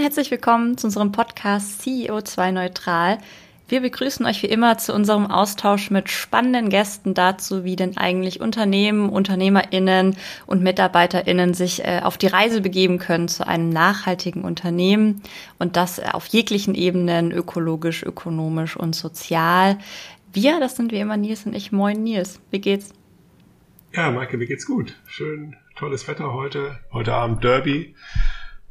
[0.00, 3.18] Und herzlich willkommen zu unserem Podcast CEO2 Neutral.
[3.68, 8.40] Wir begrüßen euch wie immer zu unserem Austausch mit spannenden Gästen dazu, wie denn eigentlich
[8.40, 10.16] Unternehmen, UnternehmerInnen
[10.46, 15.20] und MitarbeiterInnen sich äh, auf die Reise begeben können zu einem nachhaltigen Unternehmen
[15.58, 19.76] und das auf jeglichen Ebenen, ökologisch, ökonomisch und sozial.
[20.32, 21.72] Wir, das sind wie immer Nils und ich.
[21.72, 22.94] Moin Nils, wie geht's?
[23.92, 24.96] Ja, Maike, mir geht's gut.
[25.04, 26.78] Schön, tolles Wetter heute.
[26.90, 27.94] Heute Abend Derby.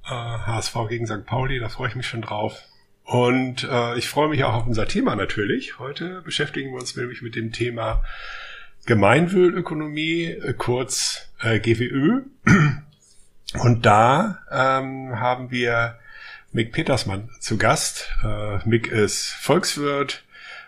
[0.09, 1.26] Äh, HSV gegen St.
[1.26, 2.63] Pauli, da freue ich mich schon drauf.
[3.04, 5.80] Und äh, ich freue mich auch auf unser Thema natürlich.
[5.80, 8.04] Heute beschäftigen wir uns nämlich mit dem Thema
[8.85, 12.22] Gemeinwohlökonomie, äh, kurz äh, GWÖ.
[13.59, 15.98] Und da ähm, haben wir
[16.52, 18.10] Mick Petersmann zu Gast.
[18.24, 20.24] Äh, Mick ist Volkswirt,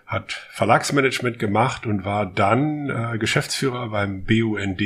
[0.08, 4.82] hat Verlagsmanagement gemacht und war dann äh, Geschäftsführer beim BUND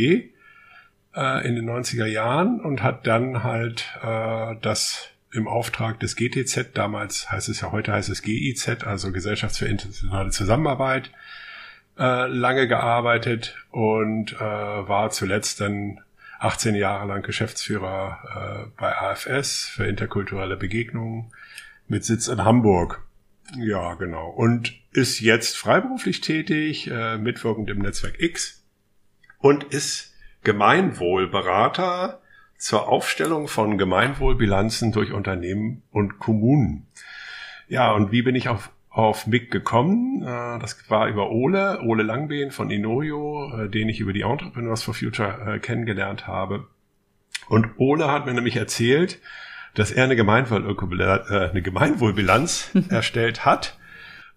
[1.15, 6.69] äh, in den 90er Jahren und hat dann halt äh, das im Auftrag des GTZ,
[6.73, 11.11] damals heißt es ja, heute heißt es GIZ, also Gesellschaft für internationale Zusammenarbeit,
[11.97, 15.99] äh, lange gearbeitet und äh, war zuletzt dann
[16.39, 21.31] 18 Jahre lang Geschäftsführer äh, bei AFS für interkulturelle Begegnungen
[21.87, 23.05] mit Sitz in Hamburg.
[23.57, 24.29] Ja, genau.
[24.29, 28.63] Und ist jetzt freiberuflich tätig, äh, mitwirkend im Netzwerk X
[29.39, 30.14] und ist
[30.45, 32.21] Gemeinwohlberater
[32.57, 36.87] zur Aufstellung von Gemeinwohlbilanzen durch Unternehmen und Kommunen.
[37.67, 40.21] Ja, und wie bin ich auf, auf MIG gekommen?
[40.21, 44.83] Äh, das war über Ole, Ole Langbehn von Inorio, äh, den ich über die Entrepreneurs
[44.83, 46.67] for Future äh, kennengelernt habe.
[47.49, 49.19] Und Ole hat mir nämlich erzählt,
[49.73, 53.77] dass er eine, Gemeinwohl eine Gemeinwohlbilanz erstellt hat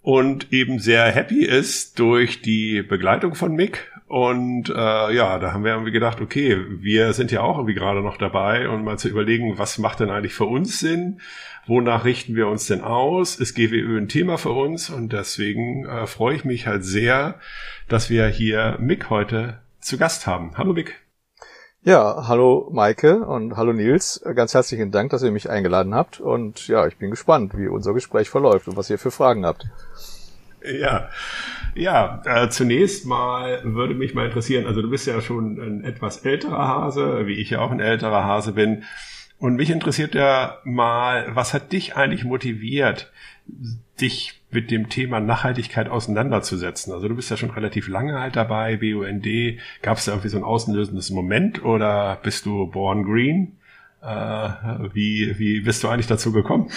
[0.03, 5.65] und eben sehr happy ist durch die Begleitung von Mick und äh, ja, da haben
[5.65, 9.09] wir irgendwie gedacht, okay, wir sind ja auch irgendwie gerade noch dabei und mal zu
[9.09, 11.21] überlegen, was macht denn eigentlich für uns Sinn?
[11.67, 13.37] Wonach richten wir uns denn aus?
[13.37, 14.89] Ist GWÖ ein Thema für uns?
[14.89, 17.39] Und deswegen äh, freue ich mich halt sehr,
[17.89, 20.57] dass wir hier Mick heute zu Gast haben.
[20.57, 21.03] Hallo Mick.
[21.83, 24.23] Ja, hallo Maike und hallo Nils.
[24.35, 26.19] Ganz herzlichen Dank, dass ihr mich eingeladen habt.
[26.19, 29.67] Und ja, ich bin gespannt, wie unser Gespräch verläuft und was ihr für Fragen habt.
[30.65, 31.09] Ja,
[31.75, 32.23] ja.
[32.25, 34.67] Äh, zunächst mal würde mich mal interessieren.
[34.67, 38.25] Also du bist ja schon ein etwas älterer Hase, wie ich ja auch ein älterer
[38.25, 38.85] Hase bin.
[39.39, 43.13] Und mich interessiert ja mal, was hat dich eigentlich motiviert,
[44.01, 46.93] dich mit dem Thema Nachhaltigkeit auseinanderzusetzen?
[46.93, 49.27] Also du bist ja schon relativ lange halt dabei, BUND.
[49.83, 53.59] Gab es da irgendwie so ein außenlösendes Moment oder bist du born green?
[54.03, 54.49] Äh,
[54.93, 56.71] wie, wie bist du eigentlich dazu gekommen?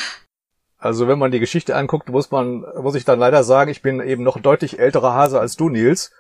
[0.82, 4.02] Also wenn man die Geschichte anguckt, muss man, muss ich dann leider sagen, ich bin
[4.02, 6.12] eben noch deutlich älterer Hase als du, Nils.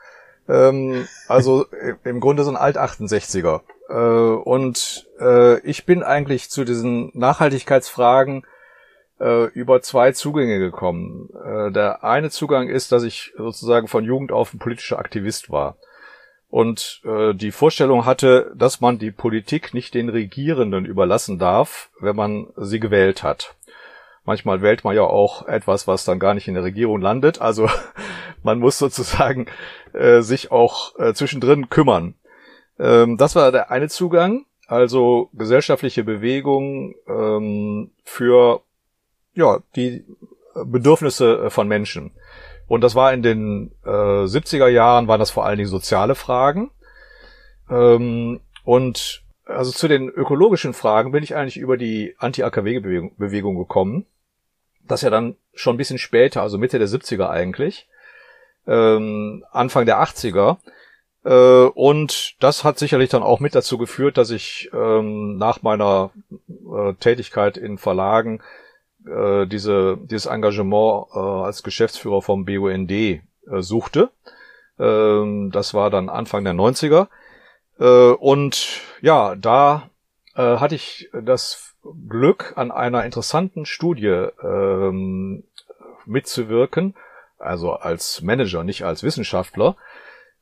[0.47, 1.65] Ähm, also
[2.03, 3.61] im Grunde so ein Alt-68er.
[3.89, 8.45] Äh, und äh, ich bin eigentlich zu diesen Nachhaltigkeitsfragen
[9.19, 11.29] äh, über zwei Zugänge gekommen.
[11.43, 15.75] Äh, der eine Zugang ist, dass ich sozusagen von Jugend auf ein politischer Aktivist war
[16.51, 22.15] und äh, die Vorstellung hatte, dass man die Politik nicht den Regierenden überlassen darf, wenn
[22.15, 23.55] man sie gewählt hat.
[24.31, 27.41] Manchmal wählt man ja auch etwas, was dann gar nicht in der Regierung landet.
[27.41, 27.67] Also
[28.43, 29.47] man muss sozusagen
[29.91, 32.15] äh, sich auch äh, zwischendrin kümmern.
[32.79, 38.61] Ähm, das war der eine Zugang, also gesellschaftliche Bewegung ähm, für
[39.33, 40.05] ja die
[40.63, 42.11] Bedürfnisse äh, von Menschen.
[42.69, 46.71] Und das war in den äh, 70er Jahren, waren das vor allen Dingen soziale Fragen.
[47.69, 54.05] Ähm, und also zu den ökologischen Fragen bin ich eigentlich über die Anti-AKW-Bewegung gekommen.
[54.87, 57.87] Das ja dann schon ein bisschen später, also Mitte der 70er eigentlich,
[58.67, 60.57] ähm, Anfang der 80er.
[61.23, 66.11] Äh, und das hat sicherlich dann auch mit dazu geführt, dass ich ähm, nach meiner
[66.49, 68.41] äh, Tätigkeit in Verlagen
[69.05, 73.21] äh, diese, dieses Engagement äh, als Geschäftsführer vom BUND äh,
[73.59, 74.09] suchte.
[74.79, 77.07] Ähm, das war dann Anfang der 90er.
[77.79, 79.89] Äh, und ja, da
[80.35, 81.70] äh, hatte ich das
[82.09, 85.43] Glück, an einer interessanten Studie ähm,
[86.05, 86.95] mitzuwirken,
[87.37, 89.75] also als Manager, nicht als Wissenschaftler,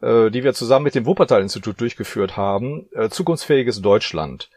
[0.02, 4.50] äh, die wir zusammen mit dem Wuppertal-Institut durchgeführt haben, äh, Zukunftsfähiges Deutschland.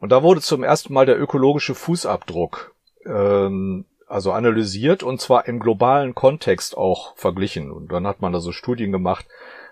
[0.00, 5.60] Und da wurde zum ersten Mal der ökologische Fußabdruck ähm, also analysiert und zwar im
[5.60, 7.70] globalen Kontext auch verglichen.
[7.70, 9.26] Und dann hat man da so Studien gemacht,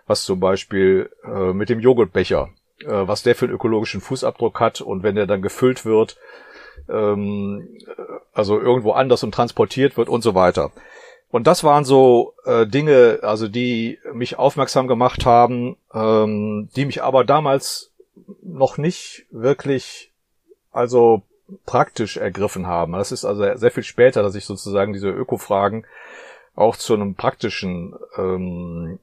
[0.07, 2.51] was zum Beispiel äh, mit dem Joghurtbecher,
[2.81, 6.17] äh, was der für einen ökologischen Fußabdruck hat und wenn der dann gefüllt wird,
[6.89, 7.69] ähm,
[8.33, 10.73] also irgendwo anders und transportiert wird und so weiter.
[11.31, 17.03] Und das waren so äh, Dinge, also die mich aufmerksam gemacht haben, ähm, die mich
[17.03, 17.93] aber damals
[18.43, 20.13] noch nicht wirklich,
[20.73, 21.23] also
[21.65, 22.93] praktisch ergriffen haben.
[22.93, 25.87] Das ist also sehr viel später, dass ich sozusagen diese Öko-Fragen
[26.55, 28.99] auch zu einem praktischen ähm,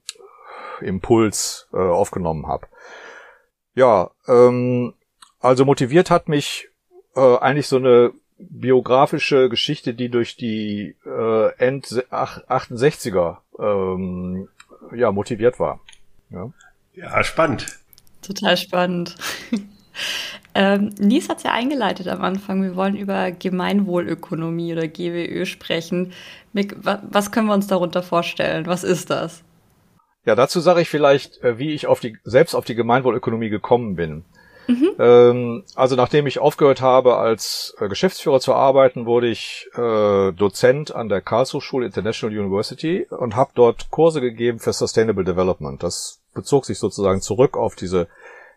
[0.81, 2.68] Impuls äh, aufgenommen habe.
[3.76, 4.94] Ja, ähm,
[5.40, 6.69] also motiviert hat mich
[7.15, 14.50] äh, eigentlich so eine biografische Geschichte, die durch die äh, End 68er ähm,
[14.94, 15.80] ja, motiviert war.
[16.30, 16.51] Ja,
[16.95, 17.80] ja spannend.
[18.21, 19.15] Total spannend.
[20.56, 22.63] ähm, Nies hat es ja eingeleitet am Anfang.
[22.63, 26.13] Wir wollen über Gemeinwohlökonomie oder GWÖ sprechen.
[26.54, 28.66] Mick, was können wir uns darunter vorstellen?
[28.66, 29.44] Was ist das?
[30.25, 33.95] Ja, dazu sage ich vielleicht, äh, wie ich auf die, selbst auf die Gemeinwohlökonomie gekommen
[33.95, 34.24] bin.
[34.68, 34.92] Mhm.
[34.98, 40.95] Ähm, also nachdem ich aufgehört habe, als äh, Geschäftsführer zu arbeiten, wurde ich äh, Dozent
[40.95, 45.83] an der Karlsruhe International University und habe dort Kurse gegeben für Sustainable Development.
[45.83, 48.07] Das bezog sich sozusagen zurück auf diese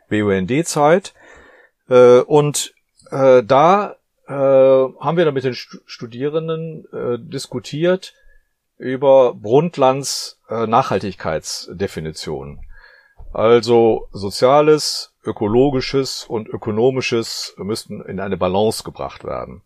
[0.08, 1.12] BUND-Zeit.
[1.88, 2.72] Äh, und
[3.10, 8.14] äh, da äh, haben wir dann mit den Studierenden äh, diskutiert
[8.78, 12.60] über Brundtlands Nachhaltigkeitsdefinition.
[13.32, 19.62] Also soziales, ökologisches und ökonomisches müssten in eine Balance gebracht werden.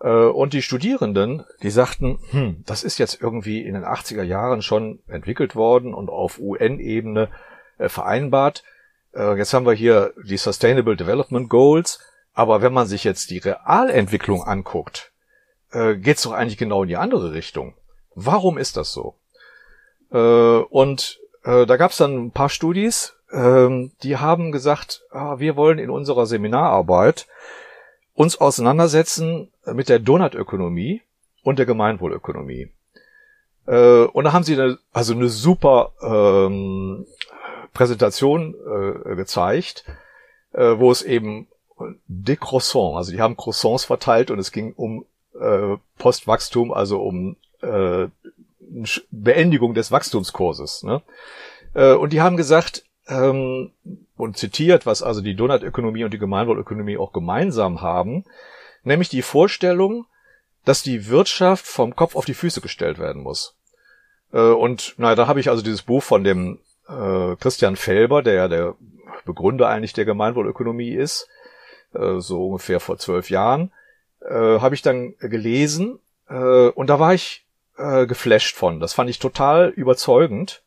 [0.00, 4.62] Äh, und die Studierenden, die sagten, hm, das ist jetzt irgendwie in den 80er Jahren
[4.62, 7.30] schon entwickelt worden und auf UN-Ebene
[7.78, 8.64] äh, vereinbart.
[9.14, 12.00] Äh, jetzt haben wir hier die Sustainable Development Goals,
[12.34, 15.12] aber wenn man sich jetzt die Realentwicklung anguckt,
[15.72, 17.74] geht es doch eigentlich genau in die andere Richtung.
[18.14, 19.16] Warum ist das so?
[20.10, 25.78] Und da gab es dann ein paar Studis, ähm, die haben gesagt, ah, wir wollen
[25.78, 27.26] in unserer Seminararbeit
[28.14, 31.02] uns auseinandersetzen mit der Donutökonomie
[31.42, 32.72] und der Gemeinwohlökonomie.
[33.66, 37.06] Äh, und da haben sie eine, also eine super ähm,
[37.74, 39.84] Präsentation äh, gezeigt,
[40.52, 41.48] äh, wo es eben
[42.06, 45.04] de Croissants, also die haben Croissants verteilt und es ging um
[45.38, 48.06] äh, Postwachstum, also um äh,
[49.10, 50.84] Beendigung des Wachstumskurses.
[50.84, 51.02] Ne?
[51.74, 53.72] Äh, und die haben gesagt, ähm,
[54.16, 58.24] und zitiert, was also die Donutökonomie und die Gemeinwohlökonomie auch gemeinsam haben,
[58.82, 60.06] nämlich die Vorstellung,
[60.64, 63.54] dass die Wirtschaft vom Kopf auf die Füße gestellt werden muss.
[64.32, 66.58] Äh, und na, da habe ich also dieses Buch von dem
[66.88, 68.74] äh, Christian Felber, der ja der
[69.24, 71.28] Begründer eigentlich der Gemeinwohlökonomie ist,
[71.94, 73.72] äh, so ungefähr vor zwölf Jahren,
[74.20, 75.98] äh, habe ich dann gelesen
[76.28, 77.44] äh, und da war ich
[77.76, 78.80] äh, geflasht von.
[78.80, 80.62] Das fand ich total überzeugend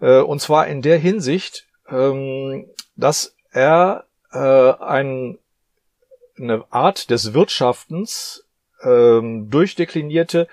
[0.00, 2.66] äh, und zwar in der Hinsicht, ähm,
[2.96, 5.38] dass er äh, ein,
[6.38, 8.44] eine Art des Wirtschaftens
[8.82, 10.48] ähm, durchdeklinierte,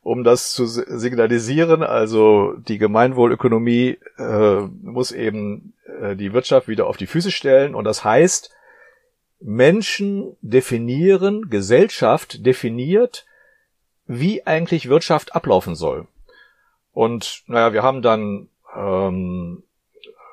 [0.08, 1.84] um das zu signalisieren.
[1.84, 7.76] Also die Gemeinwohlökonomie äh, muss eben äh, die Wirtschaft wieder auf die Füße stellen.
[7.76, 8.50] Und das heißt,
[9.42, 13.26] Menschen definieren, Gesellschaft definiert,
[14.06, 16.08] wie eigentlich Wirtschaft ablaufen soll.
[16.94, 18.48] Und naja, wir haben dann
[18.78, 19.64] ähm,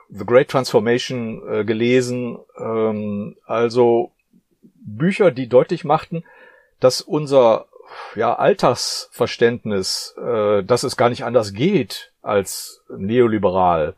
[0.09, 4.13] The Great Transformation äh, gelesen, ähm, also
[4.63, 6.23] Bücher, die deutlich machten,
[6.79, 7.67] dass unser
[8.15, 13.95] ja, Alltagsverständnis, äh, dass es gar nicht anders geht als neoliberal.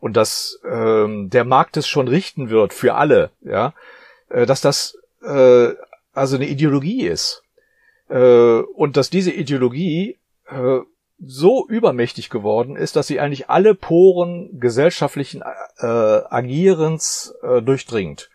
[0.00, 3.74] Und dass ähm, der Markt es schon richten wird für alle, ja,
[4.28, 5.70] äh, dass das äh,
[6.12, 7.42] also eine Ideologie ist.
[8.08, 10.16] Äh, und dass diese Ideologie
[10.48, 10.80] äh,
[11.20, 15.42] so übermächtig geworden ist, dass sie eigentlich alle Poren gesellschaftlichen
[15.78, 18.30] äh, Agierens äh, durchdringt.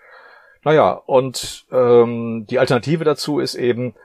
[0.63, 3.95] Naja, und ähm, die Alternative dazu ist eben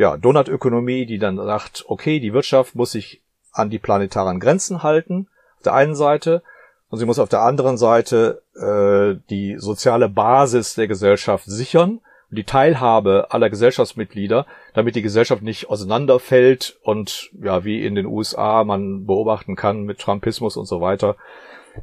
[0.00, 3.20] ja, Donutökonomie, die dann sagt, okay, die Wirtschaft muss sich
[3.52, 5.28] an die planetaren Grenzen halten,
[5.58, 6.42] auf der einen Seite,
[6.88, 12.38] und sie muss auf der anderen Seite äh, die soziale Basis der Gesellschaft sichern und
[12.38, 18.64] die Teilhabe aller Gesellschaftsmitglieder, damit die Gesellschaft nicht auseinanderfällt und ja, wie in den USA
[18.64, 21.16] man beobachten kann mit Trumpismus und so weiter,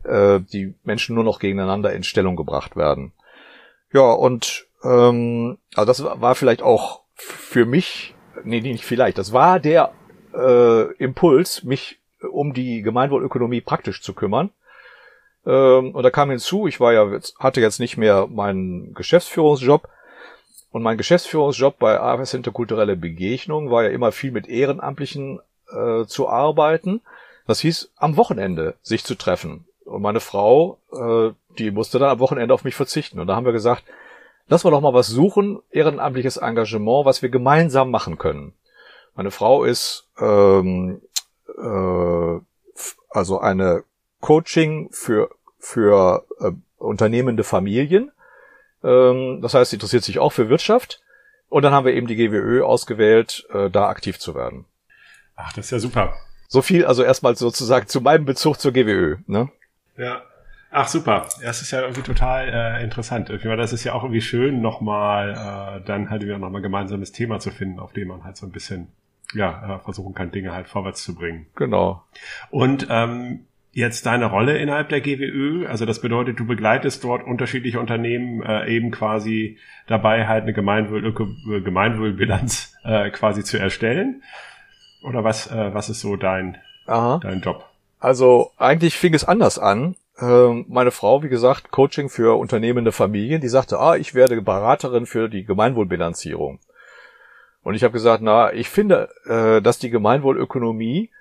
[0.05, 3.13] äh, die Menschen nur noch gegeneinander in Stellung gebracht werden.
[3.93, 9.59] Ja, und ähm, also das war vielleicht auch für mich, nee, nicht vielleicht, das war
[9.59, 9.91] der
[10.33, 11.99] äh, Impuls, mich
[12.31, 14.51] um die Gemeinwohlökonomie praktisch zu kümmern.
[15.45, 19.87] Ähm, und da kam hinzu, ich war ja, hatte jetzt nicht mehr meinen Geschäftsführungsjob.
[20.71, 25.39] Und mein Geschäftsführungsjob bei AFS Interkulturelle Begegnung war ja immer viel mit Ehrenamtlichen
[25.71, 27.01] äh, zu arbeiten.
[27.47, 29.65] Das hieß, am Wochenende sich zu treffen.
[29.85, 33.19] Und meine Frau, äh, die musste dann am Wochenende auf mich verzichten.
[33.19, 33.83] Und da haben wir gesagt,
[34.47, 38.53] lass mal doch mal was suchen, ehrenamtliches Engagement, was wir gemeinsam machen können.
[39.15, 41.01] Meine Frau ist ähm,
[41.57, 42.39] äh,
[43.09, 43.83] also eine
[44.21, 48.11] Coaching für für äh, unternehmende Familien.
[48.83, 51.01] Ähm, das heißt, sie interessiert sich auch für Wirtschaft.
[51.49, 54.65] Und dann haben wir eben die GWÖ ausgewählt, äh, da aktiv zu werden.
[55.35, 56.13] Ach, das ist ja super.
[56.47, 59.17] So viel also erstmal sozusagen zu meinem Bezug zur GWÖ.
[59.27, 59.49] Ne?
[59.97, 60.21] Ja.
[60.79, 63.29] Ach super, das ist ja irgendwie total äh, interessant.
[63.29, 67.49] Das ist ja auch irgendwie schön, nochmal äh, dann halt wieder nochmal gemeinsames Thema zu
[67.49, 68.89] finden, auf dem man halt so ein bisschen
[69.33, 71.47] ja äh, versuchen kann, Dinge halt vorwärts zu bringen.
[71.55, 72.03] Genau.
[72.51, 77.79] Und ähm, jetzt deine Rolle innerhalb der GWÖ, also das bedeutet, du begleitest dort unterschiedliche
[77.79, 79.57] Unternehmen äh, eben quasi
[79.87, 81.11] dabei, halt eine Gemeinwohl
[81.63, 84.21] Gemeinwohlbilanz äh, quasi zu erstellen.
[85.01, 87.19] Oder was, äh, was ist so dein, Aha.
[87.19, 87.65] dein Job?
[87.99, 89.95] Also eigentlich fing es anders an.
[90.19, 95.05] Ähm, meine Frau, wie gesagt, Coaching für unternehmende Familien, die sagte, ah, ich werde Beraterin
[95.05, 96.59] für die Gemeinwohlbilanzierung.
[97.63, 101.11] Und ich habe gesagt, na, ich finde, äh, dass die Gemeinwohlökonomie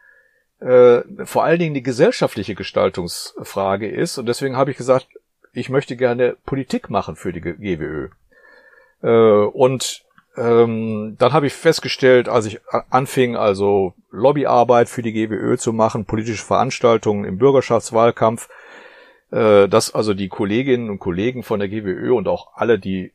[0.61, 4.17] äh, vor allen Dingen die gesellschaftliche Gestaltungsfrage ist.
[4.19, 5.09] Und deswegen habe ich gesagt,
[5.53, 8.09] ich möchte gerne Politik machen für die GWÖ.
[9.03, 10.05] Äh, und
[10.37, 12.61] ähm, dann habe ich festgestellt, als ich
[12.91, 18.49] anfing, also Lobbyarbeit für die GWÖ zu machen, politische Veranstaltungen im Bürgerschaftswahlkampf,
[19.31, 23.13] dass also die Kolleginnen und Kollegen von der GWÖ und auch alle, die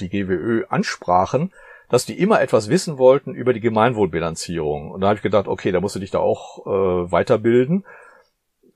[0.00, 1.52] die GWÖ ansprachen,
[1.88, 4.90] dass die immer etwas wissen wollten über die Gemeinwohlbilanzierung.
[4.90, 7.84] Und da habe ich gedacht, okay, da musst du dich da auch äh, weiterbilden.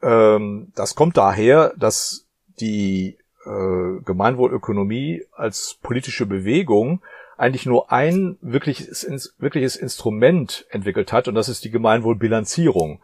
[0.02, 2.26] Ähm, das kommt daher, dass
[2.60, 7.02] die äh, Gemeinwohlökonomie als politische Bewegung
[7.36, 13.00] eigentlich nur ein wirkliches, wirkliches Instrument entwickelt hat, und das ist die Gemeinwohlbilanzierung,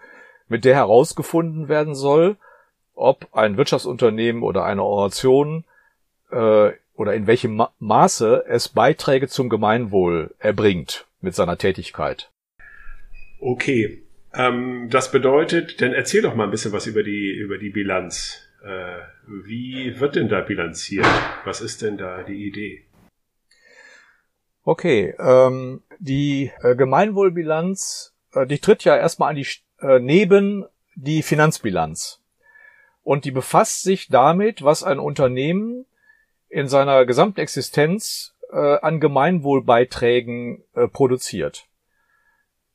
[0.47, 2.37] mit der herausgefunden werden soll,
[2.97, 5.65] ob ein Wirtschaftsunternehmen oder eine Organisation
[6.31, 12.31] äh, oder in welchem Ma Maße es Beiträge zum Gemeinwohl erbringt mit seiner Tätigkeit.
[13.39, 14.03] Okay,
[14.35, 18.43] ähm, das bedeutet, dann erzähl doch mal ein bisschen was über die über die Bilanz.
[18.65, 21.07] Äh, wie wird denn da bilanziert?
[21.45, 22.83] Was ist denn da die Idee?
[24.65, 29.47] Okay, ähm, die äh, Gemeinwohlbilanz, äh, die tritt ja erstmal an die
[29.81, 30.65] äh, neben
[30.97, 32.21] die Finanzbilanz
[33.07, 35.87] und die befasst sich damit, was ein Unternehmen
[36.49, 41.69] in seiner gesamten Existenz äh, an Gemeinwohlbeiträgen äh, produziert.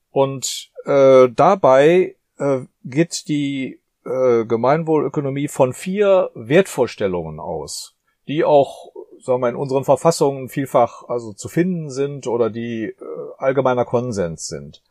[0.09, 7.97] Und äh, dabei äh, geht die äh, Gemeinwohlökonomie von vier Wertvorstellungen aus,
[8.29, 12.95] die auch sagen wir, in unseren Verfassungen vielfach also zu finden sind oder die äh,
[13.37, 14.81] allgemeiner Konsens sind.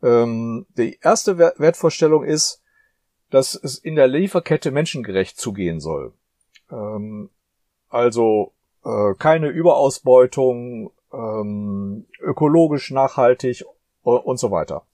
[0.00, 2.60] Ähm, die erste Wertvorstellung ist,
[3.34, 6.12] dass es in der Lieferkette menschengerecht zugehen soll.
[6.70, 7.30] Ähm,
[7.88, 8.52] also
[8.84, 13.64] äh, keine Überausbeutung, ähm, ökologisch nachhaltig
[14.04, 14.86] und so weiter.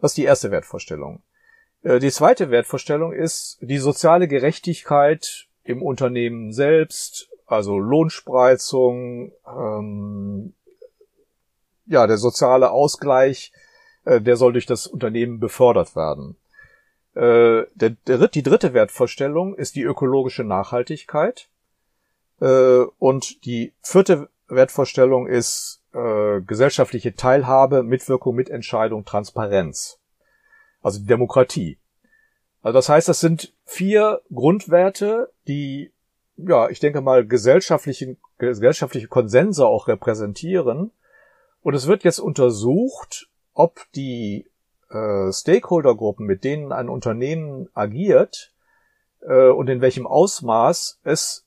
[0.00, 1.22] Das ist die erste Wertvorstellung.
[1.82, 10.54] Äh, die zweite Wertvorstellung ist die soziale Gerechtigkeit im Unternehmen selbst, also Lohnspreizung, ähm,
[11.84, 13.52] ja, der soziale Ausgleich,
[14.06, 16.38] äh, der soll durch das Unternehmen befördert werden.
[17.14, 21.48] Äh, der, der, die dritte Wertvorstellung ist die ökologische Nachhaltigkeit.
[22.40, 29.98] Äh, und die vierte Wertvorstellung ist äh, gesellschaftliche Teilhabe, Mitwirkung, Mitentscheidung, Transparenz.
[30.82, 31.78] Also Demokratie.
[32.62, 35.92] Also das heißt, das sind vier Grundwerte, die,
[36.36, 40.90] ja, ich denke mal, gesellschaftliche, gesellschaftliche Konsense auch repräsentieren.
[41.62, 44.46] Und es wird jetzt untersucht, ob die
[44.94, 48.52] äh, Stakeholdergruppen, mit denen ein Unternehmen agiert
[49.20, 51.46] äh, und in welchem Ausmaß es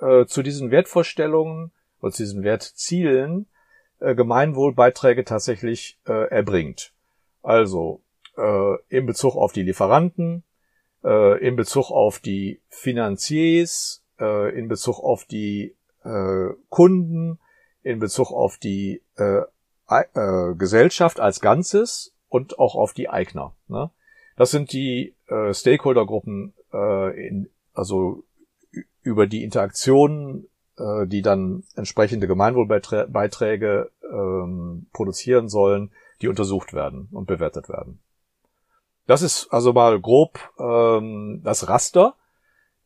[0.00, 3.46] äh, zu diesen Wertvorstellungen oder zu diesen Wertzielen
[4.00, 6.92] äh, Gemeinwohlbeiträge tatsächlich äh, erbringt.
[7.42, 8.02] Also
[8.36, 10.42] äh, in Bezug auf die Lieferanten,
[11.04, 17.38] äh, in Bezug auf die Finanziers, äh, in Bezug auf die äh, Kunden,
[17.82, 19.42] in Bezug auf die äh,
[19.88, 23.54] äh, Gesellschaft als Ganzes und auch auf die Eigner.
[23.68, 23.90] Ne?
[24.36, 28.22] Das sind die äh, Stakeholdergruppen, äh, in, also
[29.02, 35.90] über die Interaktionen, äh, die dann entsprechende Gemeinwohlbeiträge ähm, produzieren sollen,
[36.20, 38.00] die untersucht werden und bewertet werden.
[39.06, 42.14] Das ist also mal grob ähm, das Raster,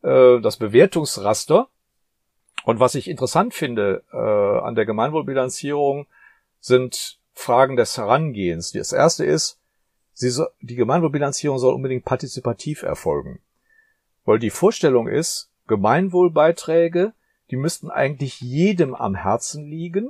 [0.03, 1.67] äh, das Bewertungsraster.
[2.63, 6.05] Und was ich interessant finde äh, an der Gemeinwohlbilanzierung
[6.59, 8.71] sind Fragen des Herangehens.
[8.71, 9.59] Das erste ist,
[10.13, 13.39] so, die Gemeinwohlbilanzierung soll unbedingt partizipativ erfolgen.
[14.25, 17.13] Weil die Vorstellung ist, Gemeinwohlbeiträge,
[17.49, 20.09] die müssten eigentlich jedem am Herzen liegen.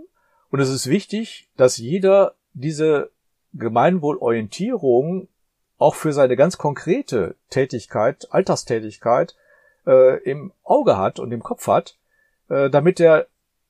[0.49, 3.11] Und es ist wichtig, dass jeder diese
[3.53, 5.27] Gemeinwohlorientierung
[5.77, 9.35] auch für seine ganz konkrete Tätigkeit, Alltagstätigkeit
[9.87, 11.97] äh, im Auge hat und im Kopf hat,
[12.49, 13.27] äh, damit er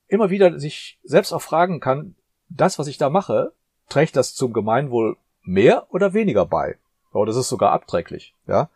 [0.08, 2.16] immer wieder sich selbst auch fragen kann,
[2.56, 3.54] das, was ich da mache,
[3.90, 6.78] trägt das zum Gemeinwohl mehr oder weniger bei?
[7.14, 8.34] Oder das ist sogar abträglich.
[8.48, 8.70] Ja?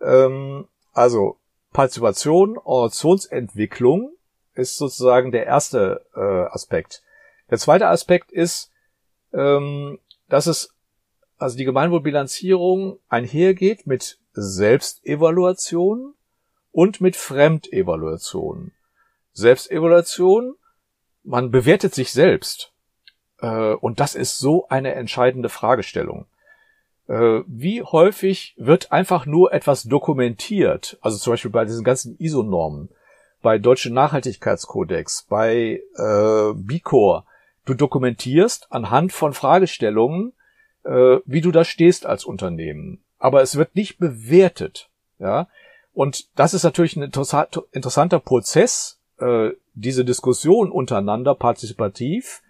[0.00, 1.36] Ähm, also
[1.72, 4.12] Partizipation, Organisationsentwicklung
[4.54, 6.20] ist sozusagen der erste äh,
[6.52, 7.02] Aspekt.
[7.50, 8.70] Der zweite Aspekt ist,
[9.32, 10.74] ähm, dass es
[11.38, 16.14] also die Gemeinwohlbilanzierung einhergeht mit Selbstevaluation
[16.72, 18.72] und mit Fremdevaluation.
[19.32, 20.54] Selbstevaluation,
[21.22, 22.69] man bewertet sich selbst.
[23.40, 26.26] Äh, und das ist so eine entscheidende Fragestellung.
[27.08, 30.98] Äh, wie häufig wird einfach nur etwas dokumentiert?
[31.00, 32.88] Also zum Beispiel bei diesen ganzen ISO-Normen,
[33.42, 37.24] bei Deutschen Nachhaltigkeitskodex, bei äh, BICOR.
[37.64, 40.32] Du dokumentierst anhand von Fragestellungen,
[40.84, 43.02] äh, wie du da stehst als Unternehmen.
[43.18, 44.88] Aber es wird nicht bewertet.
[45.18, 45.48] Ja,
[45.92, 52.42] und das ist natürlich ein interessanter Prozess, äh, diese Diskussion untereinander partizipativ.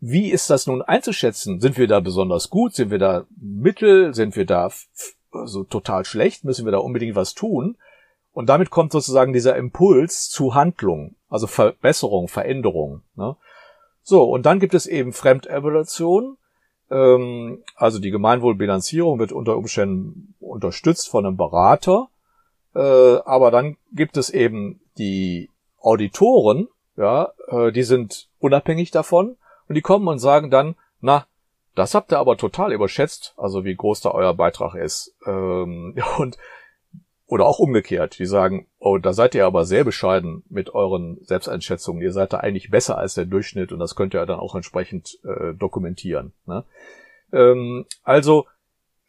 [0.00, 1.60] Wie ist das nun einzuschätzen?
[1.60, 2.74] Sind wir da besonders gut?
[2.74, 4.14] Sind wir da mittel?
[4.14, 4.70] Sind wir da
[5.30, 6.44] also total schlecht?
[6.44, 7.76] Müssen wir da unbedingt was tun?
[8.32, 13.02] Und damit kommt sozusagen dieser Impuls zu Handlung, also Verbesserung, Veränderung.
[13.14, 13.36] Ne?
[14.02, 16.38] So, und dann gibt es eben Fremdevaluation.
[16.90, 22.08] Ähm, also die Gemeinwohlbilanzierung wird unter Umständen unterstützt von einem Berater.
[22.74, 29.36] Äh, aber dann gibt es eben die Auditoren, ja, äh, die sind unabhängig davon
[29.70, 31.28] und die kommen und sagen dann, na,
[31.76, 35.14] das habt ihr aber total überschätzt, also wie groß da euer Beitrag ist.
[35.24, 36.36] Ähm, und
[37.26, 42.02] oder auch umgekehrt, die sagen, oh, da seid ihr aber sehr bescheiden mit euren Selbsteinschätzungen.
[42.02, 45.20] Ihr seid da eigentlich besser als der Durchschnitt und das könnt ihr dann auch entsprechend
[45.22, 46.32] äh, dokumentieren.
[46.46, 46.64] Ne?
[47.32, 48.46] Ähm, also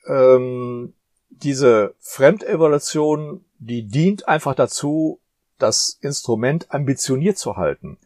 [0.07, 0.93] ähm,
[1.31, 5.19] diese Fremdevaluation, die dient einfach dazu,
[5.57, 7.97] das Instrument ambitioniert zu halten.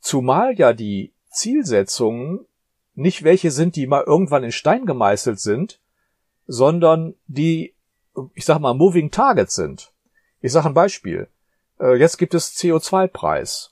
[0.00, 2.46] Zumal ja die Zielsetzungen
[2.94, 5.80] nicht welche sind, die mal irgendwann in Stein gemeißelt sind,
[6.46, 7.74] sondern die
[8.34, 9.92] ich sag mal, Moving Targets sind.
[10.40, 11.28] Ich sage ein Beispiel.
[11.80, 13.70] Äh, jetzt gibt es CO2-Preis.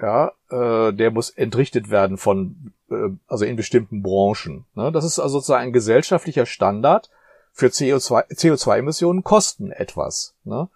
[0.00, 4.64] Ja, äh, der muss entrichtet werden von, äh, also in bestimmten Branchen.
[4.74, 4.90] Ne?
[4.90, 7.10] Das ist also sozusagen ein gesellschaftlicher Standard
[7.52, 10.34] für CO2, CO2-Emissionen kosten etwas.
[10.44, 10.68] Ne?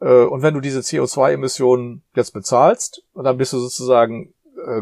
[0.00, 4.32] Und wenn du diese CO2-Emissionen jetzt bezahlst, dann bist du sozusagen
[4.64, 4.80] äh,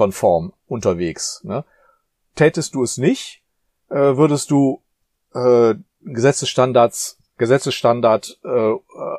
[0.00, 1.42] gesetzeskonform unterwegs.
[1.44, 1.64] Ne?
[2.34, 3.42] Tätest du es nicht,
[3.90, 4.82] äh, würdest du
[5.34, 8.74] äh, Gesetzesstandards, Gesetzesstandard äh,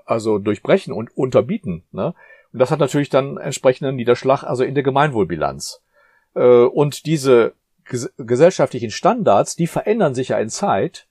[0.06, 1.84] also durchbrechen und unterbieten.
[1.92, 2.14] Ne?
[2.54, 5.82] Und das hat natürlich dann entsprechenden Niederschlag, also in der Gemeinwohlbilanz.
[6.36, 7.54] Äh, und diese
[7.86, 11.08] ges gesellschaftlichen Standards, die verändern sich ja in Zeit.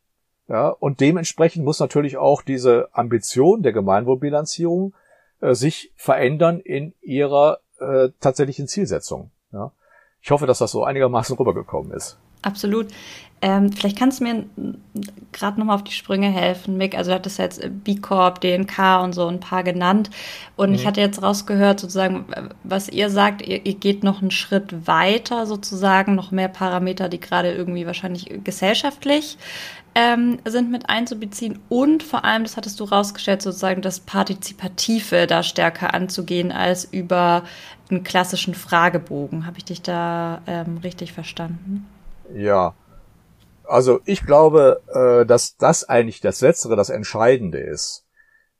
[0.48, 4.94] Ja, und dementsprechend muss natürlich auch diese Ambition der Gemeinwohlbilanzierung
[5.40, 9.30] äh, sich verändern in ihrer äh, tatsächlichen Zielsetzung.
[9.52, 9.72] Ja.
[10.22, 12.18] Ich hoffe, dass das so einigermaßen rübergekommen ist.
[12.42, 12.88] Absolut.
[13.42, 14.44] Ähm, vielleicht kannst du mir
[15.32, 16.94] gerade nochmal auf die Sprünge helfen, Mick.
[16.94, 20.10] Also du hattest jetzt B Corp, DNK und so ein paar genannt.
[20.56, 20.74] Und mhm.
[20.74, 22.26] ich hatte jetzt rausgehört, sozusagen,
[22.64, 27.20] was ihr sagt, ihr, ihr, geht noch einen Schritt weiter, sozusagen, noch mehr Parameter, die
[27.20, 29.38] gerade irgendwie wahrscheinlich gesellschaftlich
[29.94, 31.60] ähm, sind mit einzubeziehen.
[31.70, 37.44] Und vor allem, das hattest du rausgestellt, sozusagen das Partizipative da stärker anzugehen als über
[37.90, 39.46] einen klassischen Fragebogen.
[39.46, 41.86] Habe ich dich da ähm, richtig verstanden?
[42.34, 42.74] Ja.
[43.64, 48.04] Also ich glaube, äh, dass das eigentlich das Letztere, das Entscheidende ist.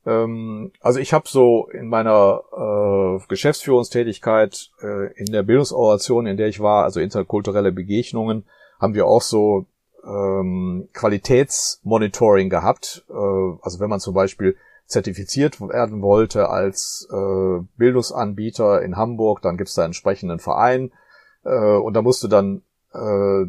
[0.06, 6.48] Ähm, also ich habe so in meiner äh, Geschäftsführungstätigkeit äh, in der Bildungsoration, in der
[6.48, 8.44] ich war, also interkulturelle Begegnungen,
[8.80, 9.66] haben wir auch so
[10.04, 13.04] ähm, Qualitätsmonitoring gehabt.
[13.08, 14.56] Also wenn man zum Beispiel
[14.86, 17.06] zertifiziert werden wollte als
[17.76, 20.90] Bildungsanbieter in Hamburg, dann gibt's da entsprechenden Verein
[21.42, 23.44] und da musst du dann äh,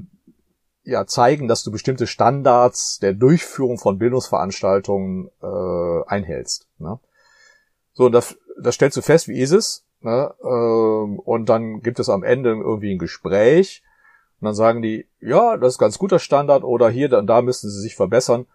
[0.84, 6.68] ja zeigen, dass du bestimmte Standards der Durchführung von Bildungsveranstaltungen äh, einhältst.
[6.80, 7.00] Ne?
[7.94, 9.86] So, das, das stellst du fest, wie ist es?
[10.02, 10.34] Ne?
[10.44, 13.84] Ähm, und dann gibt es am Ende irgendwie ein Gespräch
[14.40, 17.70] Und dann sagen die, ja, das ist ganz guter Standard oder hier und da müssen
[17.70, 18.48] sie sich verbessern.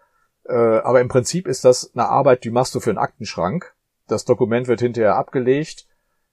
[0.45, 3.75] Äh, aber im Prinzip ist das eine Arbeit, die machst du für einen Aktenschrank.
[4.09, 5.87] Das Dokument wird hinterher abgelegt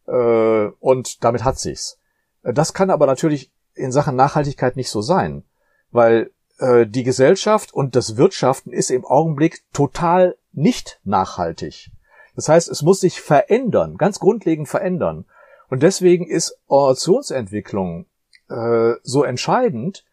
[0.07, 1.99] äh, und damit hat sich's.
[2.43, 5.43] Äh, das kann aber natürlich in Sachen Nachhaltigkeit nicht so sein,
[5.91, 11.91] weil äh, die Gesellschaft und das Wirtschaften ist im Augenblick total nicht nachhaltig.
[12.35, 15.25] Das heißt, es muss sich verändern, ganz grundlegend verändern.
[15.69, 18.05] Und deswegen ist Organisationsentwicklung
[18.49, 20.05] äh, so entscheidend,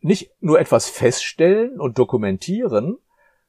[0.00, 2.98] nicht nur etwas feststellen und dokumentieren,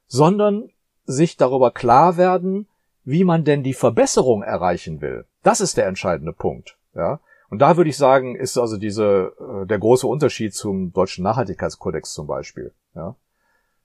[0.08, 0.70] sondern
[1.06, 2.68] sich darüber klar werden,
[3.04, 5.26] wie man denn die Verbesserung erreichen will.
[5.44, 6.78] Das ist der entscheidende Punkt.
[6.96, 7.20] Ja?
[7.50, 12.14] Und da würde ich sagen, ist also diese, äh, der große Unterschied zum deutschen Nachhaltigkeitskodex
[12.14, 12.74] zum Beispiel.
[12.96, 13.16] Ja?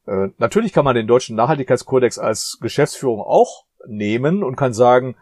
[0.07, 5.17] Äh, natürlich kann man den deutschen Nachhaltigkeitskodex als Geschäftsführung auch nehmen und kann sagen,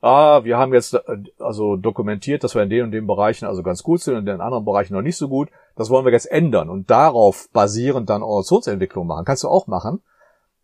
[0.00, 1.00] ah, wir haben jetzt äh,
[1.38, 4.26] also dokumentiert, dass wir in den und den Bereichen also ganz gut sind und in
[4.26, 5.48] den anderen Bereichen noch nicht so gut.
[5.76, 9.24] Das wollen wir jetzt ändern und darauf basierend dann Organisationsentwicklung machen.
[9.24, 10.02] Kannst du auch machen.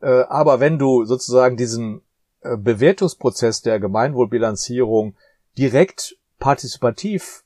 [0.01, 2.03] Äh, aber wenn du sozusagen diesen
[2.43, 5.17] äh, Bewertungsprozess der Gemeinwohlbilanzierung
[5.57, 7.45] direkt partizipativ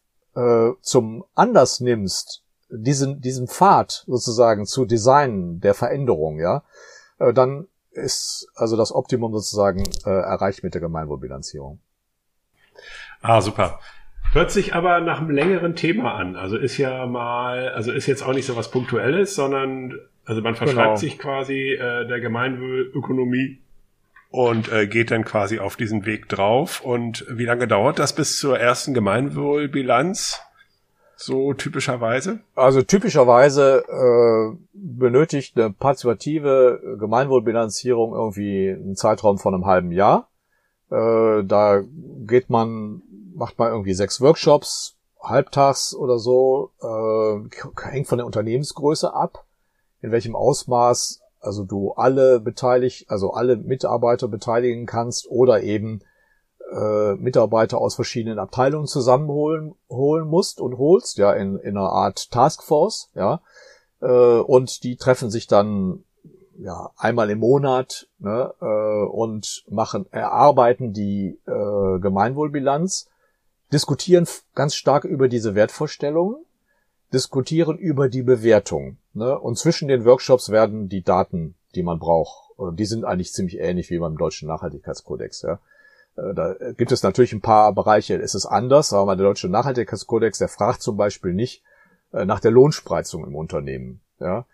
[0.81, 6.65] zum Anlass nimmst, diesen, diesen Pfad sozusagen zu designen der Veränderung, ja,
[7.19, 11.79] dann ist also das Optimum sozusagen äh, erreicht mit der Gemeinwohlbilanzierung.
[13.23, 13.81] Ah, super.
[14.33, 16.37] Hört sich aber nach einem längeren Thema an.
[16.37, 20.57] Also ist ja mal, also ist jetzt auch nicht so was Punktuelles, sondern also man
[20.57, 20.97] verschreibt genau.
[20.97, 23.61] sich quasi äh, der Gemeinwohlökonomie
[24.35, 26.81] und äh, geht dann quasi auf diesen Weg drauf.
[26.81, 30.41] Und wie lange dauert das bis zur ersten Gemeinwohlbilanz?
[31.17, 32.41] so typischerweise?
[32.57, 40.29] Also typischerweise äh, benötigt eine partizipative Gemeinwohlbilanzierung irgendwie einen Zeitraum von einem halben Jahr.
[40.91, 41.83] Äh, da
[42.27, 43.03] geht man,
[43.37, 49.45] macht man irgendwie sechs Workshops, halbtags oder so, äh, hängt von der Unternehmensgröße ab,
[50.03, 56.01] in welchem Ausmaß also du alle beteiligt, also alle Mitarbeiter beteiligen kannst oder eben
[56.73, 62.31] äh, Mitarbeiter aus verschiedenen Abteilungen zusammenholen holen musst und holst, ja, in, in einer Art
[62.31, 63.41] Taskforce, ja,
[64.01, 64.07] äh,
[64.39, 66.05] und die treffen sich dann
[66.59, 73.09] ja einmal im Monat ne, äh, und machen erarbeiten die äh, Gemeinwohlbilanz,
[73.73, 76.45] diskutieren ganz stark über diese Wertvorstellungen,
[77.15, 82.51] diskutieren über die Bewertung, ne, und zwischen den Workshops werden die Daten, die man braucht,
[82.73, 85.59] die sind eigentlich ziemlich ähnlich wie beim deutschen Nachhaltigkeitskodex, ja?
[86.17, 90.39] Äh, da gibt es natürlich ein paar Bereiche, es ist anders, aber der deutsche Nachhaltigkeitskodex,
[90.39, 91.63] der fragt zum Beispiel nicht
[92.13, 94.47] äh, nach der Lohnspreizung im Unternehmen, ja,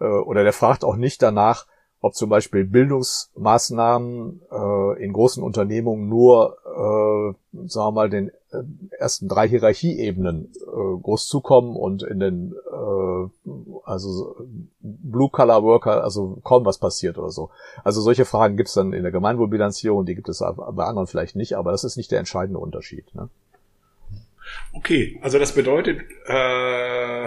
[0.00, 1.66] äh, oder der fragt auch nicht danach,
[2.00, 8.62] ob zum Beispiel Bildungsmaßnahmen äh, in großen Unternehmungen nur, äh, sagen wir mal, den äh,
[8.98, 13.50] ersten drei Hierarchieebenen äh, groß zukommen und in den äh,
[13.84, 14.36] also
[14.80, 17.50] Blue Collar Worker also kaum was passiert oder so.
[17.82, 21.34] Also solche Fragen gibt es dann in der Gemeinwohlbilanzierung, die gibt es bei anderen vielleicht
[21.34, 23.14] nicht, aber das ist nicht der entscheidende Unterschied.
[23.14, 23.28] Ne?
[24.72, 26.32] Okay, also das bedeutet, äh,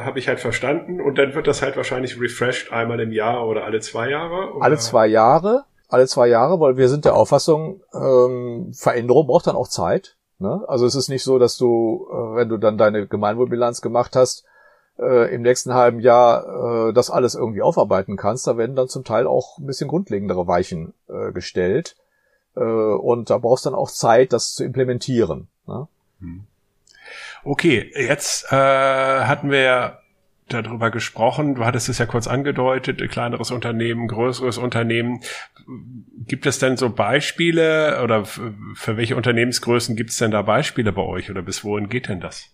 [0.01, 3.65] habe ich halt verstanden und dann wird das halt wahrscheinlich refreshed einmal im Jahr oder
[3.65, 4.53] alle zwei Jahre?
[4.53, 4.63] Oder?
[4.63, 9.55] Alle zwei Jahre, alle zwei Jahre, weil wir sind der Auffassung, ähm, Veränderung braucht dann
[9.55, 10.15] auch Zeit.
[10.39, 10.63] Ne?
[10.67, 14.45] Also es ist nicht so, dass du, äh, wenn du dann deine Gemeinwohlbilanz gemacht hast,
[14.99, 18.47] äh, im nächsten halben Jahr äh, das alles irgendwie aufarbeiten kannst.
[18.47, 21.95] Da werden dann zum Teil auch ein bisschen grundlegendere Weichen äh, gestellt.
[22.55, 25.47] Äh, und da brauchst du dann auch Zeit, das zu implementieren.
[25.67, 25.87] Ne?
[26.19, 26.45] Hm.
[27.43, 29.99] Okay, jetzt äh, hatten wir
[30.49, 31.55] darüber gesprochen.
[31.55, 35.21] Du hattest es ja kurz angedeutet, kleineres Unternehmen, größeres Unternehmen.
[36.25, 41.03] Gibt es denn so Beispiele oder für welche Unternehmensgrößen gibt es denn da Beispiele bei
[41.03, 42.47] euch oder bis wohin geht denn das?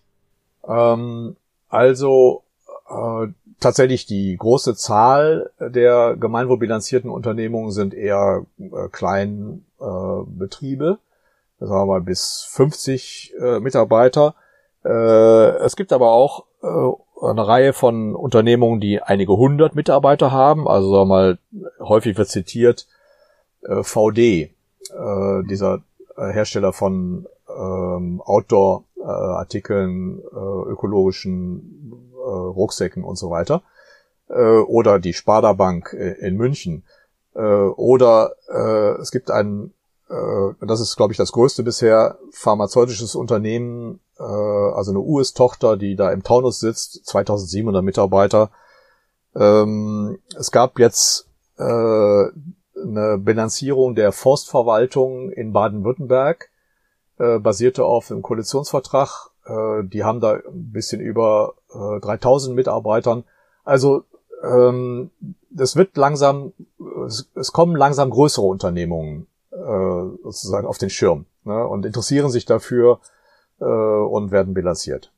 [0.68, 1.34] Ähm,
[1.68, 2.44] also
[2.88, 3.26] äh,
[3.60, 10.98] tatsächlich die große Zahl der gemeinwohlbilanzierten Unternehmungen sind eher äh, Kleinbetriebe,
[11.60, 14.34] äh, sagen wir mal bis 50 äh, Mitarbeiter.
[14.86, 20.68] Äh, es gibt aber auch äh, eine Reihe von Unternehmungen, die einige hundert Mitarbeiter haben.
[20.68, 21.38] Also mal,
[21.80, 22.86] häufig wird zitiert
[23.62, 24.50] äh, VD,
[25.50, 25.80] dieser
[26.16, 33.62] Hersteller von ähm, Outdoor-Artikeln, ökologischen Rucksäcken und so weiter.
[34.28, 36.84] Oder die Sparda Bank in München.
[37.34, 38.30] Oder
[39.00, 39.74] es gibt ein,
[40.08, 45.96] äh, das ist glaube ich das größte bisher, pharmazeutisches Unternehmen äh, also eine US-Tochter, die
[45.96, 48.50] da im Taunus sitzt, 2700 Mitarbeiter.
[49.34, 56.50] Ähm, es gab jetzt äh, eine Bilanzierung der Forstverwaltung in Baden-Württemberg,
[57.18, 59.30] äh, basierte auf einem Koalitionsvertrag.
[59.44, 63.24] Äh, die haben da ein bisschen über äh, 3000 Mitarbeitern.
[63.64, 64.04] Also
[64.42, 65.10] ähm,
[65.50, 66.52] das wird langsam,
[67.06, 69.26] es, es kommen langsam größere Unternehmungen
[70.22, 73.00] sozusagen auf den Schirm ne, und interessieren sich dafür
[73.60, 75.10] äh, und werden bilanziert.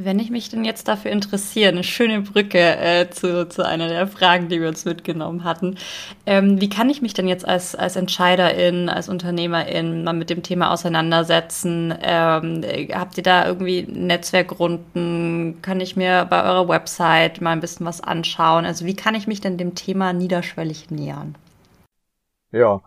[0.00, 4.06] Wenn ich mich denn jetzt dafür interessiere, eine schöne Brücke äh, zu, zu einer der
[4.06, 5.76] Fragen, die wir uns mitgenommen hatten.
[6.24, 10.44] Ähm, wie kann ich mich denn jetzt als, als Entscheiderin, als Unternehmerin mal mit dem
[10.44, 11.92] Thema auseinandersetzen?
[12.00, 15.58] Ähm, habt ihr da irgendwie Netzwerkrunden?
[15.62, 18.66] Kann ich mir bei eurer Website mal ein bisschen was anschauen?
[18.66, 21.34] Also wie kann ich mich denn dem Thema niederschwellig nähern?
[22.52, 22.80] Ja,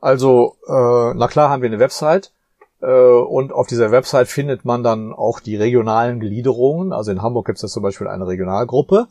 [0.00, 2.32] also äh, na klar haben wir eine Website
[2.80, 6.92] äh, und auf dieser Website findet man dann auch die regionalen Gliederungen.
[6.92, 9.06] Also in Hamburg gibt es zum Beispiel eine Regionalgruppe.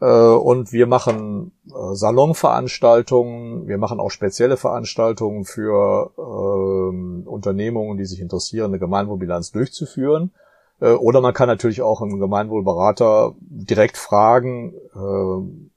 [0.00, 8.04] Äh, und wir machen äh, Salonveranstaltungen, wir machen auch spezielle Veranstaltungen für äh, Unternehmungen, die
[8.04, 10.32] sich interessieren, eine Gemeinwohlbilanz durchzuführen.
[10.80, 14.74] Oder man kann natürlich auch einen Gemeinwohlberater direkt fragen,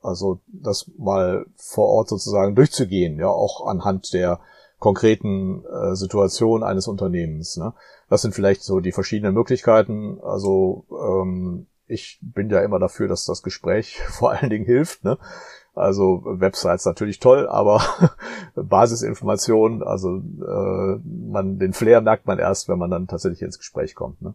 [0.01, 4.39] also das mal vor Ort sozusagen durchzugehen, ja, auch anhand der
[4.79, 7.57] konkreten äh, Situation eines Unternehmens.
[7.57, 7.73] Ne?
[8.09, 10.19] Das sind vielleicht so die verschiedenen Möglichkeiten.
[10.21, 15.03] Also ähm, ich bin ja immer dafür, dass das Gespräch vor allen Dingen hilft.
[15.03, 15.17] Ne?
[15.73, 17.81] Also Websites natürlich toll, aber
[18.55, 23.93] Basisinformationen, also äh, man den Flair merkt man erst, wenn man dann tatsächlich ins Gespräch
[23.93, 24.21] kommt.
[24.21, 24.33] Ne?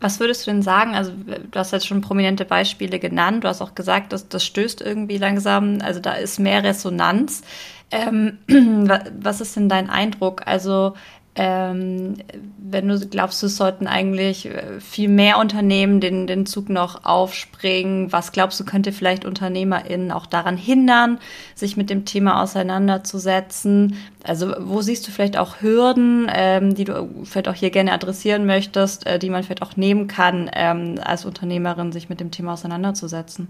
[0.00, 0.94] Was würdest du denn sagen?
[0.94, 3.44] Also, du hast jetzt schon prominente Beispiele genannt.
[3.44, 5.78] Du hast auch gesagt, dass das stößt irgendwie langsam.
[5.82, 7.42] Also, da ist mehr Resonanz.
[7.90, 8.38] Ähm,
[9.20, 10.42] was ist denn dein Eindruck?
[10.46, 10.94] Also
[11.36, 12.16] ähm,
[12.58, 18.12] wenn du glaubst, es sollten eigentlich äh, viel mehr Unternehmen den, den Zug noch aufspringen,
[18.12, 21.18] was glaubst du, könnte vielleicht UnternehmerInnen auch daran hindern,
[21.54, 23.96] sich mit dem Thema auseinanderzusetzen?
[24.24, 28.44] Also wo siehst du vielleicht auch Hürden, ähm, die du vielleicht auch hier gerne adressieren
[28.44, 32.54] möchtest, äh, die man vielleicht auch nehmen kann, ähm, als Unternehmerin sich mit dem Thema
[32.54, 33.48] auseinanderzusetzen?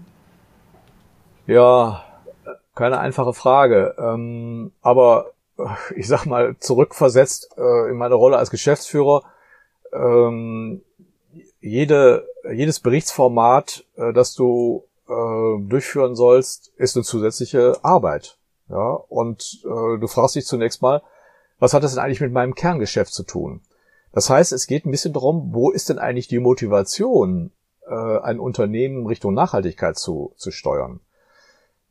[1.47, 2.03] Ja,
[2.75, 3.95] keine einfache Frage.
[3.97, 5.31] Ähm, aber
[5.95, 9.23] ich sag mal, zurückversetzt äh, in meine Rolle als Geschäftsführer,
[9.93, 10.81] ähm,
[11.59, 18.37] jede, jedes Berichtsformat, äh, das du äh, durchführen sollst, ist eine zusätzliche Arbeit.
[18.69, 21.01] Ja, und äh, du fragst dich zunächst mal,
[21.59, 23.61] was hat das denn eigentlich mit meinem Kerngeschäft zu tun?
[24.13, 27.51] Das heißt, es geht ein bisschen darum, wo ist denn eigentlich die Motivation,
[27.87, 31.01] äh, ein Unternehmen Richtung Nachhaltigkeit zu, zu steuern?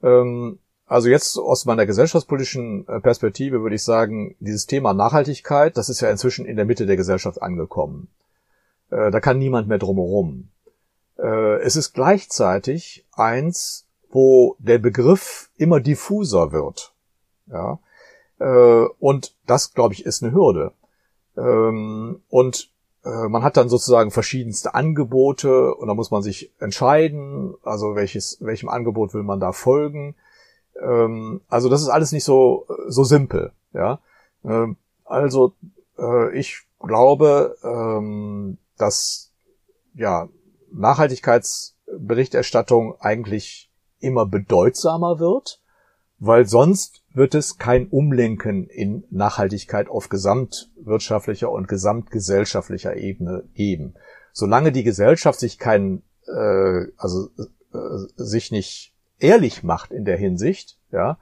[0.03, 0.59] Ähm,
[0.91, 6.01] also jetzt aus meiner gesellschaftspolitischen äh, Perspektive würde ich sagen, dieses Thema Nachhaltigkeit, das ist
[6.01, 8.09] ja inzwischen in der Mitte der Gesellschaft angekommen.
[8.91, 10.49] Äh, da kann niemand mehr drumherum.
[11.17, 16.93] Äh, es ist gleichzeitig eins, wo der Begriff immer diffuser wird.
[17.47, 17.79] Ja?
[18.99, 20.73] Und das, glaube ich, ist eine Hürde.
[21.37, 22.71] Ähm, und
[23.05, 28.71] man hat dann sozusagen verschiedenste Angebote und da muss man sich entscheiden, also welches, welchem
[28.71, 30.15] Angebot will man da folgen.
[30.81, 34.01] Ähm, also das ist alles nicht so, so simpel, ja.
[34.45, 35.55] Ähm, also
[35.99, 39.33] äh, ich glaube, ähm, dass
[39.95, 40.29] ja
[40.73, 45.61] Nachhaltigkeitsberichterstattung eigentlich immer bedeutsamer wird,
[46.19, 53.95] weil sonst wird es kein Umlenken in Nachhaltigkeit auf gesamtwirtschaftlicher und gesamtgesellschaftlicher Ebene geben.
[54.33, 57.29] Solange die Gesellschaft sich kein, äh, also
[57.73, 57.79] äh,
[58.17, 58.90] sich nicht
[59.21, 61.19] ehrlich macht in der Hinsicht, ja,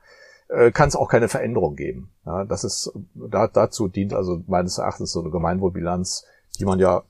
[0.49, 2.11] äh, kann es auch keine Veränderung geben.
[2.25, 6.25] Ja, das ist da, dazu dient also meines Erachtens so eine Gemeinwohlbilanz,
[6.59, 7.05] die man ja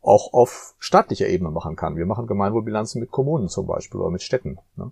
[0.00, 1.96] auch auf staatlicher Ebene machen kann.
[1.96, 4.58] Wir machen Gemeinwohlbilanzen mit Kommunen zum Beispiel oder mit Städten.
[4.76, 4.90] Ne?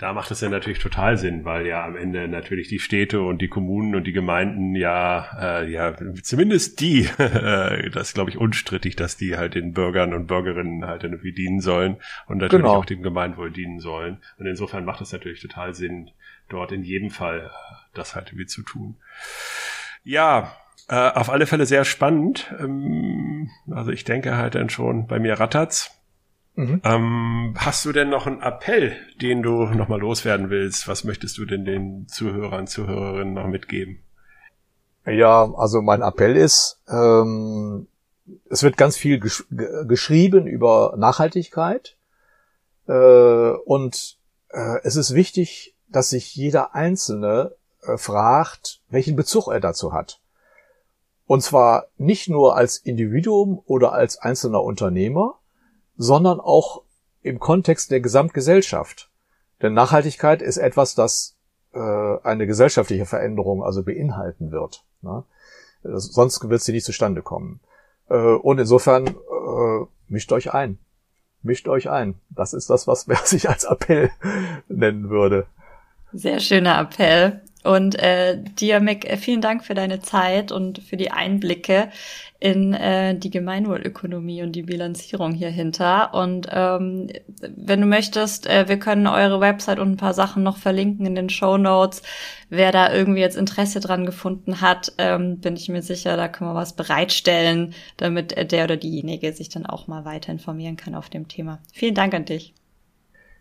[0.00, 3.42] Da macht es ja natürlich total Sinn, weil ja am Ende natürlich die Städte und
[3.42, 8.96] die Kommunen und die Gemeinden ja, äh, ja zumindest die, das ist glaube ich unstrittig,
[8.96, 12.76] dass die halt den Bürgern und Bürgerinnen halt irgendwie dienen sollen und natürlich genau.
[12.76, 14.22] auch dem Gemeinwohl dienen sollen.
[14.38, 16.10] Und insofern macht es natürlich total Sinn,
[16.48, 18.96] dort in jedem Fall äh, das halt irgendwie zu tun.
[20.02, 20.56] Ja,
[20.88, 22.50] äh, auf alle Fälle sehr spannend.
[22.58, 25.99] Ähm, also ich denke halt dann schon, bei mir rattert's.
[26.60, 26.82] Mhm.
[26.84, 30.88] Ähm, hast du denn noch einen Appell, den du nochmal loswerden willst?
[30.88, 34.02] Was möchtest du denn den Zuhörern, Zuhörerinnen noch mitgeben?
[35.06, 37.86] Ja, also mein Appell ist, ähm,
[38.50, 41.96] es wird ganz viel gesch geschrieben über Nachhaltigkeit
[42.86, 44.18] äh, und
[44.50, 50.20] äh, es ist wichtig, dass sich jeder Einzelne äh, fragt, welchen Bezug er dazu hat.
[51.26, 55.39] Und zwar nicht nur als Individuum oder als einzelner Unternehmer,
[56.02, 56.82] sondern auch
[57.20, 59.10] im Kontext der Gesamtgesellschaft.
[59.60, 61.36] Denn Nachhaltigkeit ist etwas, das
[61.74, 61.78] äh,
[62.22, 64.82] eine gesellschaftliche Veränderung also beinhalten wird.
[65.02, 65.24] Ne?
[65.82, 67.60] sonst wird sie nicht zustande kommen.
[68.08, 70.78] Äh, und insofern äh, mischt euch ein.
[71.42, 72.14] Mischt euch ein.
[72.30, 74.10] Das ist das, was, was ich als Appell
[74.68, 75.46] nennen würde.
[76.14, 77.42] Sehr schöner Appell.
[77.62, 81.90] Und äh, dir, Mick, äh, vielen Dank für deine Zeit und für die Einblicke
[82.38, 86.14] in äh, die Gemeinwohlökonomie und die Bilanzierung hierhinter.
[86.14, 87.08] Und ähm,
[87.40, 91.14] wenn du möchtest, äh, wir können eure Website und ein paar Sachen noch verlinken in
[91.14, 92.02] den Show Notes.
[92.48, 96.50] Wer da irgendwie jetzt Interesse dran gefunden hat, ähm, bin ich mir sicher, da können
[96.50, 101.10] wir was bereitstellen, damit der oder diejenige sich dann auch mal weiter informieren kann auf
[101.10, 101.58] dem Thema.
[101.74, 102.54] Vielen Dank an dich.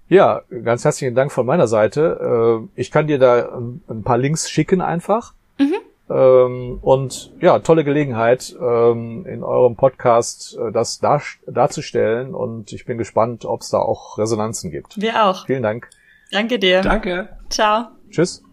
[0.09, 2.67] Ja, ganz herzlichen Dank von meiner Seite.
[2.75, 3.55] Äh, ich kann dir da
[3.87, 5.33] ein paar Links schicken einfach.
[5.59, 5.75] Mhm.
[6.09, 12.33] Ähm, und ja, tolle Gelegenheit, ähm, in eurem Podcast äh, das dar darzustellen.
[12.33, 14.99] Und ich bin gespannt, ob es da auch Resonanzen gibt.
[14.99, 15.45] Wir auch.
[15.45, 15.87] Vielen Dank.
[16.31, 16.81] Danke dir.
[16.81, 17.29] Danke.
[17.49, 17.89] Ciao.
[18.09, 18.43] Tschüss.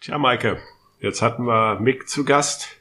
[0.00, 0.58] Tja, Maike,
[1.00, 2.79] jetzt hatten wir Mick zu Gast.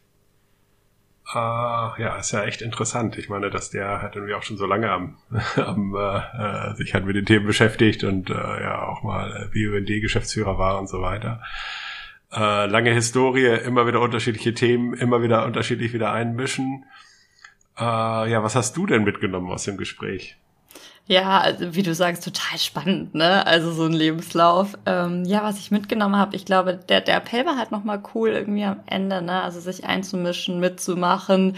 [1.32, 3.16] Uh, ja, ist ja echt interessant.
[3.20, 5.18] Ich meine, dass der hat irgendwie auch schon so lange am,
[5.58, 10.80] am äh, sich halt mit den Themen beschäftigt und äh, ja auch mal BUND-Geschäftsführer war
[10.80, 11.44] und so weiter.
[12.32, 16.86] Äh, lange Historie, immer wieder unterschiedliche Themen, immer wieder unterschiedlich wieder einmischen.
[17.78, 20.36] Äh, ja, was hast du denn mitgenommen aus dem Gespräch?
[21.12, 23.44] Ja, also wie du sagst, total spannend, ne?
[23.48, 24.78] Also so ein Lebenslauf.
[24.86, 28.30] Ähm, ja, was ich mitgenommen habe, ich glaube, der, der Appell war halt nochmal cool
[28.30, 29.42] irgendwie am Ende, ne?
[29.42, 31.58] Also sich einzumischen, mitzumachen.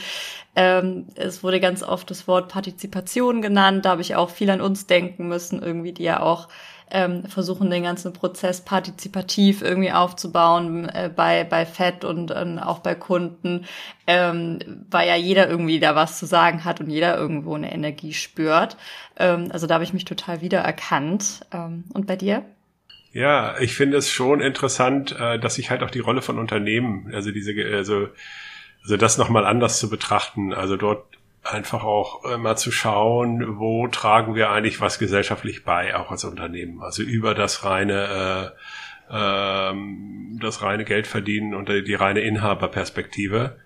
[0.55, 3.83] Ähm, es wurde ganz oft das Wort Partizipation genannt.
[3.83, 6.47] Da habe ich auch viel an uns denken müssen, irgendwie, die ja auch
[6.91, 12.79] ähm, versuchen, den ganzen Prozess partizipativ irgendwie aufzubauen äh, bei, bei FED und ähm, auch
[12.79, 13.65] bei Kunden,
[14.07, 18.13] ähm, weil ja jeder irgendwie da was zu sagen hat und jeder irgendwo eine Energie
[18.13, 18.77] spürt.
[19.17, 21.41] Ähm, also da habe ich mich total wiedererkannt.
[21.53, 22.45] Ähm, und bei dir?
[23.13, 27.11] Ja, ich finde es schon interessant, äh, dass sich halt auch die Rolle von Unternehmen,
[27.13, 28.07] also diese, also,
[28.83, 30.53] also das nochmal anders zu betrachten.
[30.53, 31.10] Also dort
[31.43, 36.23] einfach auch äh, mal zu schauen, wo tragen wir eigentlich was gesellschaftlich bei, auch als
[36.23, 36.81] Unternehmen.
[36.81, 38.53] Also über das reine,
[39.09, 43.57] äh, ähm, das reine Geld verdienen und die reine Inhaberperspektive.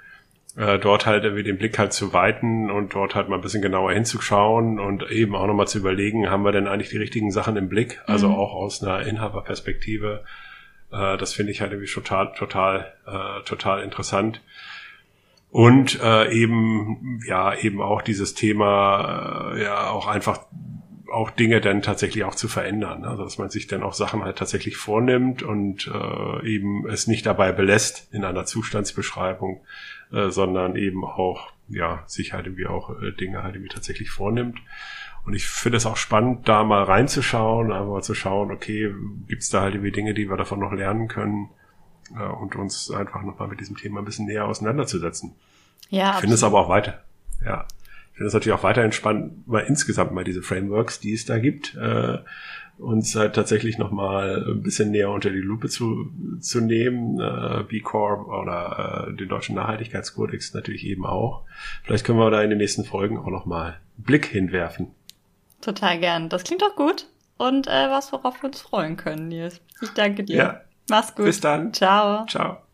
[0.58, 3.62] Äh, dort halt irgendwie den Blick halt zu weiten und dort halt mal ein bisschen
[3.62, 7.58] genauer hinzuschauen und eben auch nochmal zu überlegen, haben wir denn eigentlich die richtigen Sachen
[7.58, 8.02] im Blick?
[8.08, 8.36] Also mhm.
[8.36, 10.24] auch aus einer Inhaberperspektive.
[10.94, 14.40] Äh, das finde ich halt irgendwie total, total, äh, total interessant.
[15.50, 20.40] Und äh, eben, ja, eben auch dieses Thema, äh, ja, auch einfach
[21.12, 23.06] auch Dinge dann tatsächlich auch zu verändern.
[23.06, 27.26] Also dass man sich dann auch Sachen halt tatsächlich vornimmt und äh, eben es nicht
[27.26, 29.62] dabei belässt in einer Zustandsbeschreibung,
[30.12, 34.60] äh, sondern eben auch, ja, sich halt irgendwie auch äh, Dinge halt irgendwie tatsächlich vornimmt.
[35.26, 38.94] Und ich finde es auch spannend, da mal reinzuschauen, einfach mal zu schauen, okay,
[39.28, 41.50] gibt's da halt irgendwie Dinge, die wir davon noch lernen können?
[42.18, 45.34] Äh, und uns einfach nochmal mit diesem Thema ein bisschen näher auseinanderzusetzen.
[45.90, 46.16] Ja.
[46.16, 47.02] Ich finde es aber auch weiter.
[47.44, 47.66] Ja.
[48.12, 51.38] Ich finde es natürlich auch weiterhin spannend, mal insgesamt mal diese Frameworks, die es da
[51.38, 52.20] gibt, äh,
[52.78, 57.20] uns halt tatsächlich nochmal ein bisschen näher unter die Lupe zu, zu nehmen.
[57.20, 61.44] Äh, B Corp oder äh, den deutschen Nachhaltigkeitskodex natürlich eben auch.
[61.84, 64.92] Vielleicht können wir da in den nächsten Folgen auch nochmal einen Blick hinwerfen.
[65.62, 66.30] Total gern.
[66.30, 67.08] Das klingt doch gut.
[67.38, 69.62] Und äh, was, worauf wir uns freuen können, Nils.
[69.82, 70.36] Ich danke dir.
[70.36, 71.26] Ja, Mach's gut.
[71.26, 71.74] Bis dann.
[71.74, 72.26] Ciao.
[72.28, 72.65] Ciao.